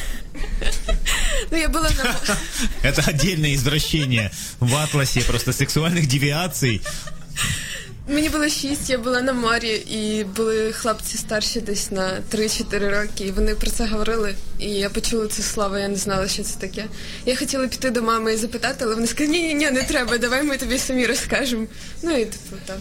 [1.52, 2.16] ну, я була на
[2.90, 4.30] Это отдельное извращение
[4.60, 6.80] в атласе просто сексуальных девиаций.
[8.07, 13.23] мені було шість, я була на морі, і були хлопці старші десь на 3-4 роки,
[13.25, 14.35] і вони про це говорили.
[14.59, 16.85] І я почула це слово, я не знала, що це таке.
[17.25, 20.17] Я хотіла піти до мами і запитати, але вони сказали, ні, ні, ні, не треба,
[20.17, 21.67] давай ми тобі самі розкажемо.
[22.03, 22.77] Ну і типу там.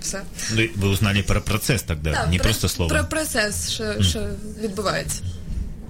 [0.00, 0.22] Все.
[0.54, 2.90] Ну, и Вы узнали про процесс тогда, Так, не про, просто слово.
[2.90, 4.28] Про процес, що, що
[4.62, 5.22] відбувається.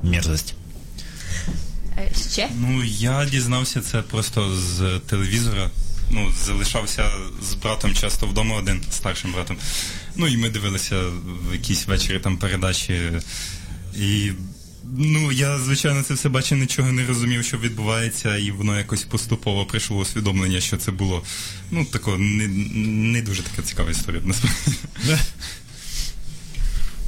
[0.03, 0.55] Мерзость.
[1.99, 2.49] Е, Ще?
[2.61, 5.71] Ну, я дізнався це просто з телевізора.
[6.11, 7.11] Ну, залишався
[7.51, 9.57] з братом часто вдома один, старшим братом.
[10.17, 11.03] Ну і ми дивилися
[11.51, 13.13] в якісь вечері там передачі.
[13.97, 14.31] І
[14.97, 19.67] ну, я, звичайно, це все бачив, нічого не розумів, що відбувається, і воно якось поступово
[19.67, 21.23] прийшло усвідомлення, що це було
[21.71, 22.49] ну, тако, не,
[23.13, 24.23] не дуже така цікава історія.
[24.25, 24.77] насправді.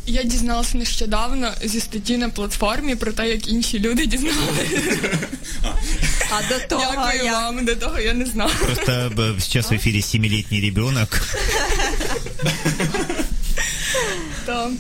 [0.06, 5.18] Я дізналася нещодавно зі статті на платформі про те, як інші люди дізналися.
[6.30, 7.32] А до того Дякую я...
[7.32, 8.50] вам, до того я не знала.
[8.50, 11.22] Просто э, сейчас в эфире семилетний ребенок.
[14.46, 14.70] Та.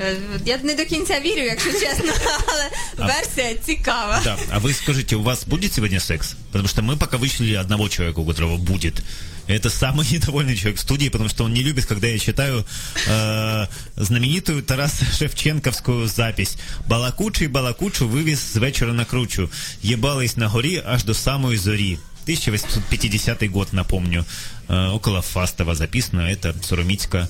[0.00, 2.12] Е, Я не до кінця вірю, якщо чесно,
[2.46, 2.70] але
[3.08, 4.20] версія цікава.
[4.24, 4.36] Да.
[4.50, 6.34] А вы скажите, у вас будет сегодня секс?
[6.52, 9.02] Потому что мы пока вычислили одного человека, у которого будет.
[9.48, 12.64] Это самый недовольный человек в студии, потому что он не любит, когда я читаю
[13.08, 16.56] э, знаменитую Тараса Шевченковскую запись.
[16.88, 19.50] Балакучий балакучу вивіз з вечора на кручу.
[19.82, 21.98] Єбались на горі аж до самої зорі.
[22.24, 24.24] 1850 год, напомню.
[24.68, 26.22] Э, около Фастова записано.
[26.22, 27.28] Это суромицкая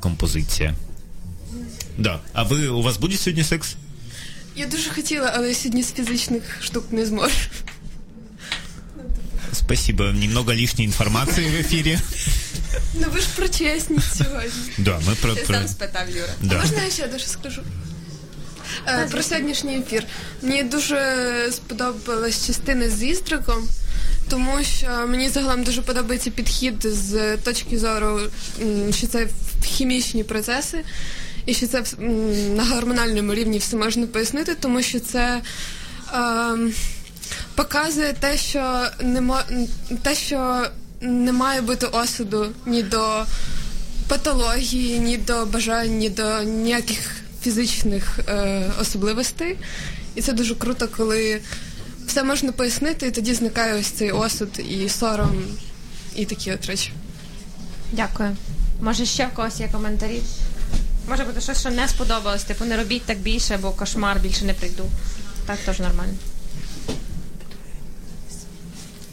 [0.00, 0.74] композиция.
[1.98, 2.20] Да.
[2.32, 3.76] А вы, у вас будет сегодня секс?
[4.56, 7.34] Я дуже хотіла, але сьогодні з фізичних штук не зможу.
[9.52, 10.04] Спасибо.
[10.12, 11.98] Немного лишней информации в эфире.
[12.94, 14.50] Ну ви ж про чесність сьогодні.
[14.78, 15.34] Да, мы про...
[15.34, 15.54] Ти про...
[15.54, 16.28] сам спитав, Юра.
[16.42, 16.58] Да.
[16.60, 17.62] Можна я ще дещо скажу?
[18.88, 20.04] Е, про сьогоднішній ефір.
[20.42, 20.98] Мені дуже
[21.52, 23.68] сподобалась частина з Істриком,
[24.28, 28.20] тому що мені загалом дуже подобається підхід з точки зору,
[28.62, 29.28] м, що це
[29.64, 30.84] хімічні процеси,
[31.45, 31.83] і що це
[32.55, 35.41] на гормональному рівні все можна пояснити, тому що це.
[36.13, 36.73] ем,
[37.55, 39.39] показує те, що не мо...
[40.03, 40.67] те, що
[41.01, 43.25] не має бути осуду ні до
[44.07, 46.97] патології, ні до бажань, ні до ніяких
[47.43, 49.57] фізичних е, особливостей.
[50.15, 51.41] І це дуже круто, коли
[52.07, 55.43] все можна пояснити, і тоді зникає ось цей осуд і сором,
[56.15, 56.91] і такі от речі.
[57.91, 58.35] Дякую.
[58.81, 60.21] Може, ще в когось є коментарі?
[61.09, 64.53] Може бути щось, що не сподобалось, типу не робіть так більше, бо кошмар більше не
[64.53, 64.83] прийду.
[65.45, 66.13] Так теж нормально.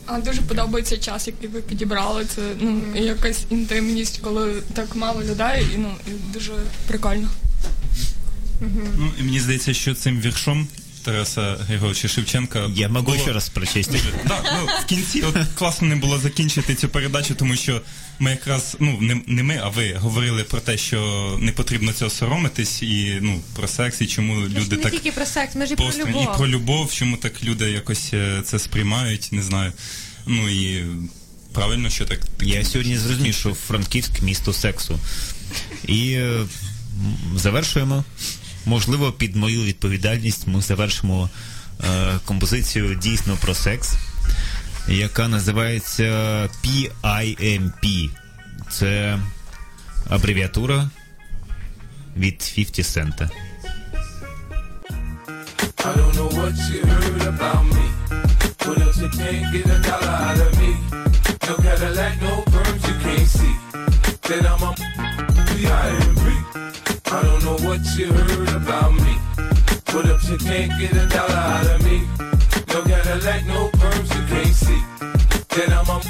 [0.07, 2.25] А дуже подобається час, який ви підібрали.
[2.25, 6.53] Це ну якась інтимність, коли так мало людей, і ну і дуже
[6.87, 7.29] прикольно.
[8.97, 10.69] Ну, і мені здається, що цим віршом
[10.99, 12.71] Тараса Григоровича Шевченка.
[12.75, 13.91] Я могу було- еще раз прочесть.
[14.29, 17.81] Да, ну, в кінці от класно не було закінчити цю передачу, тому що
[18.19, 22.11] ми якраз, ну не, не ми, а ви говорили про те, що не потрібно цього
[22.11, 25.67] соромитись, і ну про секс, і чому Ми люди не так тільки про секс, ми
[25.67, 26.23] ж і про просто любов.
[26.35, 29.73] і про любов, чому так люди якось е, це сприймають, не знаю.
[30.27, 30.85] Ну і
[31.53, 32.21] правильно, що так.
[32.43, 34.99] Я сьогодні зрозумів, що Франківськ місто сексу.
[35.87, 36.41] І е,
[37.37, 38.05] завершуємо.
[38.69, 41.31] Можливо, під мою відповідальність ми завершимо
[41.85, 43.95] е, композицію дійсно про секс,
[44.89, 46.05] яка називається
[46.65, 48.11] PIMP.
[48.71, 49.19] Це
[50.11, 50.91] абревіатура
[52.17, 53.31] від 50 Cent.
[55.85, 57.85] I don't know what you heard about me.
[58.65, 60.71] But else you can't get a dollar out of me.
[61.47, 63.55] No Cadillac, no perms you can't see.
[64.29, 64.71] That I'm a
[65.49, 66.18] B.I.M.B.
[67.11, 69.17] I don't know what you heard about me.
[69.87, 72.07] but up, you can't get a dollar out of me.
[72.69, 74.83] No Cadillac, no perms, you can't see.
[75.57, 76.03] Then I'm a.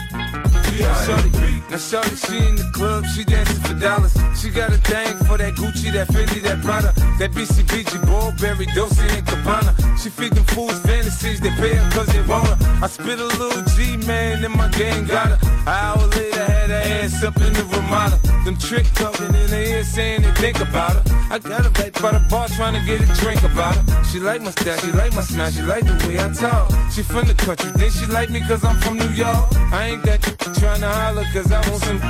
[0.77, 4.17] Yeah, shorty, she in the club, she dancing for dollars.
[4.41, 9.03] She got a thing for that Gucci, that Fendi, that Prada, that BCBG, Burberry, Dolce
[9.03, 9.73] and Gabbana.
[10.01, 12.57] She feed them fools fantasies, they pay her cause they want her.
[12.83, 15.39] I spit a little G, man, and my gang got her.
[15.43, 18.17] An hour later, had her ass up in the Ramada.
[18.45, 21.03] Them trick talking in her ear saying they think about her.
[21.31, 24.05] I got her right by the bar trying to get a drink about her.
[24.05, 26.73] She like my style, she like my smile, she like the way I talk.
[26.93, 29.53] She from the country, then she like me cause I'm from New York.
[29.71, 30.23] I ain't that
[30.59, 32.01] trying to holler cause I want some.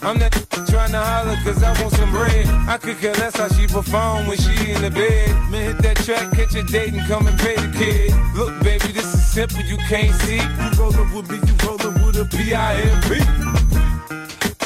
[0.00, 0.32] I'm not
[0.68, 2.46] trying to holler cause I want some bread.
[2.68, 5.28] I could care less how she perform when she in the bed.
[5.50, 8.14] Man, hit that track, catch a date and come and pay the kid.
[8.36, 10.36] Look, baby, this is simple, you can't see.
[10.36, 13.10] You rollin' with me, you rollin' with a P-I-M-P.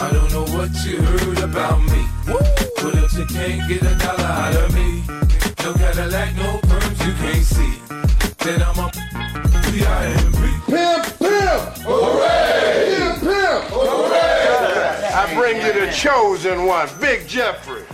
[0.00, 2.06] I don't know what you heard about me.
[2.26, 5.02] But if you can't get a dollar out of me,
[5.64, 7.74] no Cadillac, no perms, you can't see.
[8.44, 8.91] Then I'm a
[15.92, 17.84] chosen one, Big Jeffrey.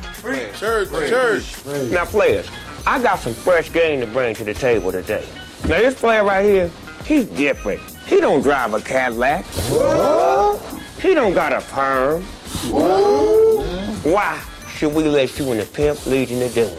[0.55, 1.91] Church, church.
[1.91, 2.49] Now, players,
[2.87, 5.25] I got some fresh game to bring to the table today.
[5.63, 6.71] Now, this player right here,
[7.05, 7.81] he's different.
[8.07, 9.45] He don't drive a Cadillac.
[11.01, 12.23] He don't got a perm.
[14.03, 14.43] Why
[14.75, 16.77] should we let you in the pimp lead in the doing?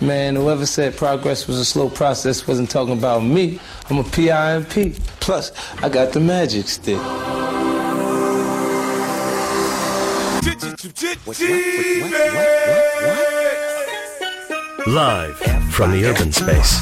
[0.00, 3.60] Man, whoever said progress was a slow process wasn't talking about me.
[3.90, 4.94] I'm a PIMP.
[5.20, 5.52] Plus,
[5.82, 6.98] I got the magic stick.
[11.00, 11.16] Live
[15.70, 16.78] from the urban space.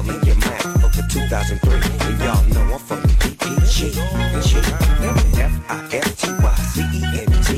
[0.00, 1.74] In your Mac over 2003.
[1.74, 3.92] And y'all know I'm from the DPG.
[5.38, 7.50] F-I-F-T-Y, C-E-N-T.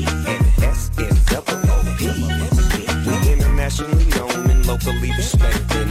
[3.07, 5.87] We internationally known and locally respected.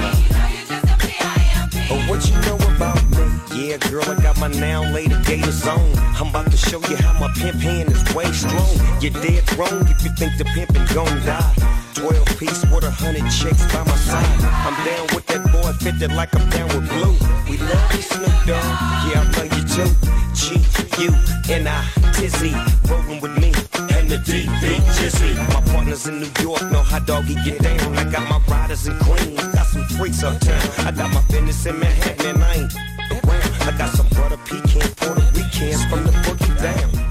[3.73, 5.81] Yeah, girl, I got my now later gators on.
[6.21, 8.69] I'm about to show you how my pimp hand is way strong.
[9.01, 11.55] You're dead wrong if you think the pimpin' gon' die.
[11.95, 14.29] 12 piece with a hundred chicks by my side.
[14.45, 17.17] I'm down with that boy, fitted like I'm down with blue.
[17.49, 18.61] We love you, Snoop Dogg.
[19.09, 19.89] Yeah, I love you too.
[20.37, 20.61] G,
[21.05, 21.17] U,
[21.49, 21.81] N, I,
[22.13, 22.53] Tizzy,
[22.93, 23.57] rolling with me.
[23.97, 24.53] And the D,
[25.01, 25.33] Jizzy.
[25.49, 27.97] My partners in New York know how doggy get down.
[27.97, 30.61] I got my riders in Queens, got some freaks uptown.
[30.87, 32.92] I got my business in Manhattan and I ain't
[33.25, 33.69] around.
[33.69, 37.03] I got some butter pecan Puerto Ricans from the boogie down.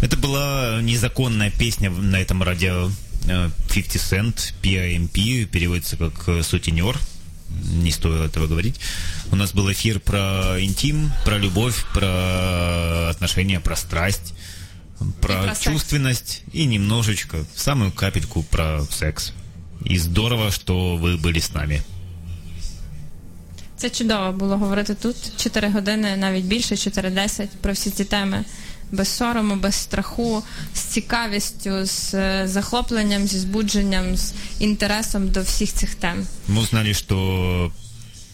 [0.00, 2.90] Это была незаконная песня на этом радио
[3.28, 6.98] э, 50 Cent, PIMP, переводится как э, сутенер.
[7.50, 8.80] Не стоило этого говорить.
[9.30, 14.34] У нас был эфир про интим, про любовь, про отношения, про страсть,
[15.20, 15.60] про, про секс.
[15.60, 19.32] чувственность и немножечко, самую капельку про секс.
[19.84, 21.82] И здорово, что вы были с нами.
[23.79, 28.43] Це чудово було говорити тут 4 години, навіть більше, 4-10, про всі ці теми.
[28.91, 35.73] Без сорому, без страху, з цікавістю, з е, захопленням, зі збудженням, з інтересом до всіх
[35.73, 36.27] цих тем.
[36.49, 37.71] Мы узнали, что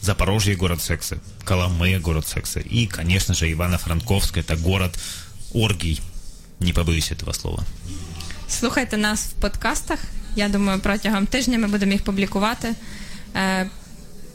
[0.02, 2.60] Запорожье – город секса, Коломы – город секса.
[2.60, 4.98] И, конечно же, Ивано-Франковск – это город
[5.54, 6.02] оргий.
[6.60, 7.64] Не побоюсь этого слова.
[8.48, 10.00] Слухайте нас в подкастах.
[10.36, 12.76] Я думаю, протягом тижня ми будемо їх публікувати.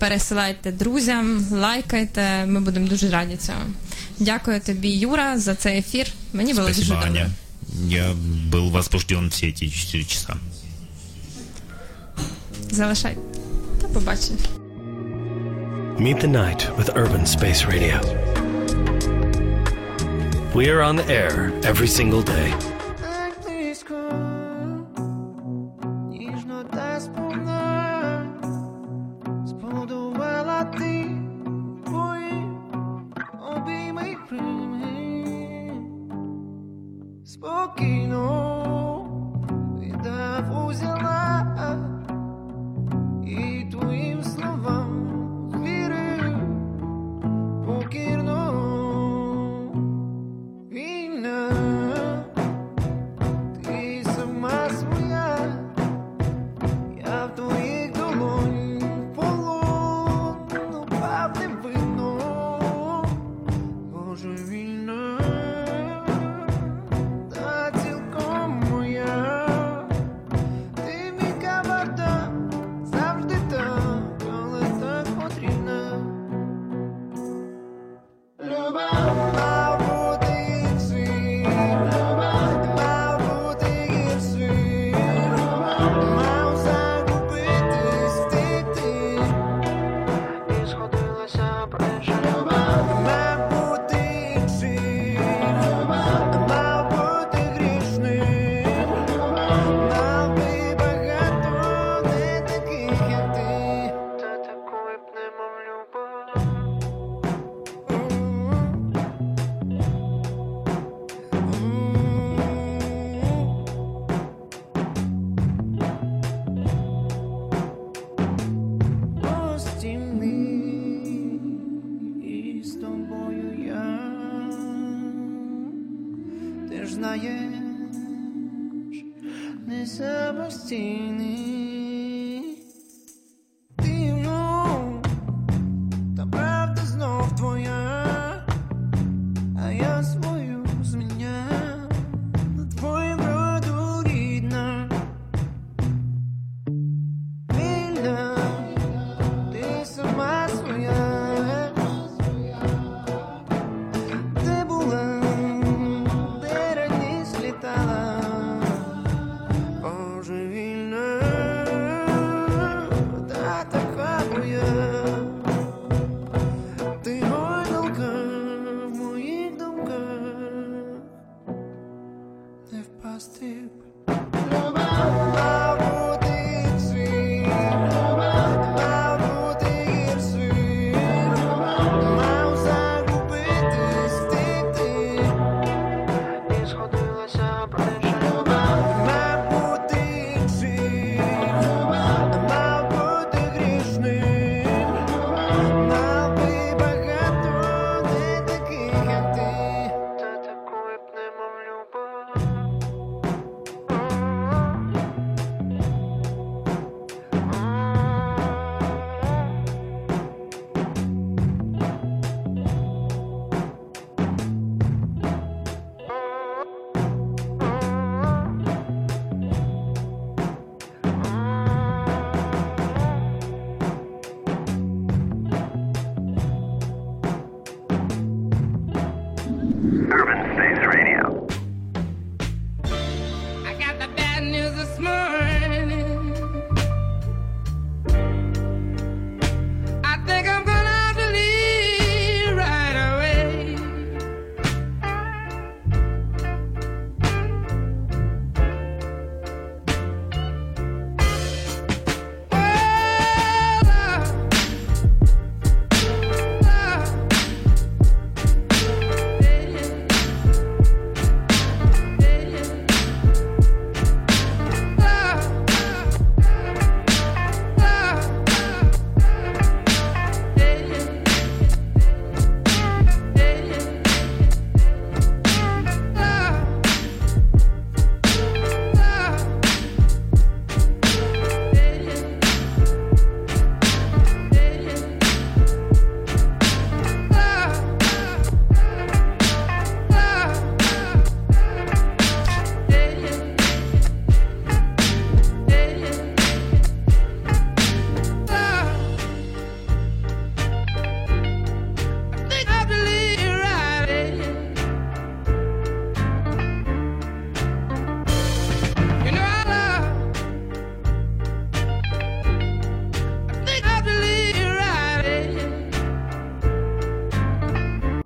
[0.02, 2.46] Пересилайте друзям, лайкайте.
[2.46, 3.62] Ми будемо дуже раді цього.
[4.20, 6.08] Дякую тобі, Юра, за цей ефір.
[6.34, 7.08] Мені було Спасибо, дуже.
[7.08, 7.30] Аня.
[7.88, 8.12] Я
[8.52, 10.36] был возбужден все эти 4 часа.
[12.72, 13.18] Залишай.
[13.82, 14.40] Та побачення.
[16.00, 17.98] Meet the night with Urban Space Radio.
[20.56, 22.54] We are on the air every single day.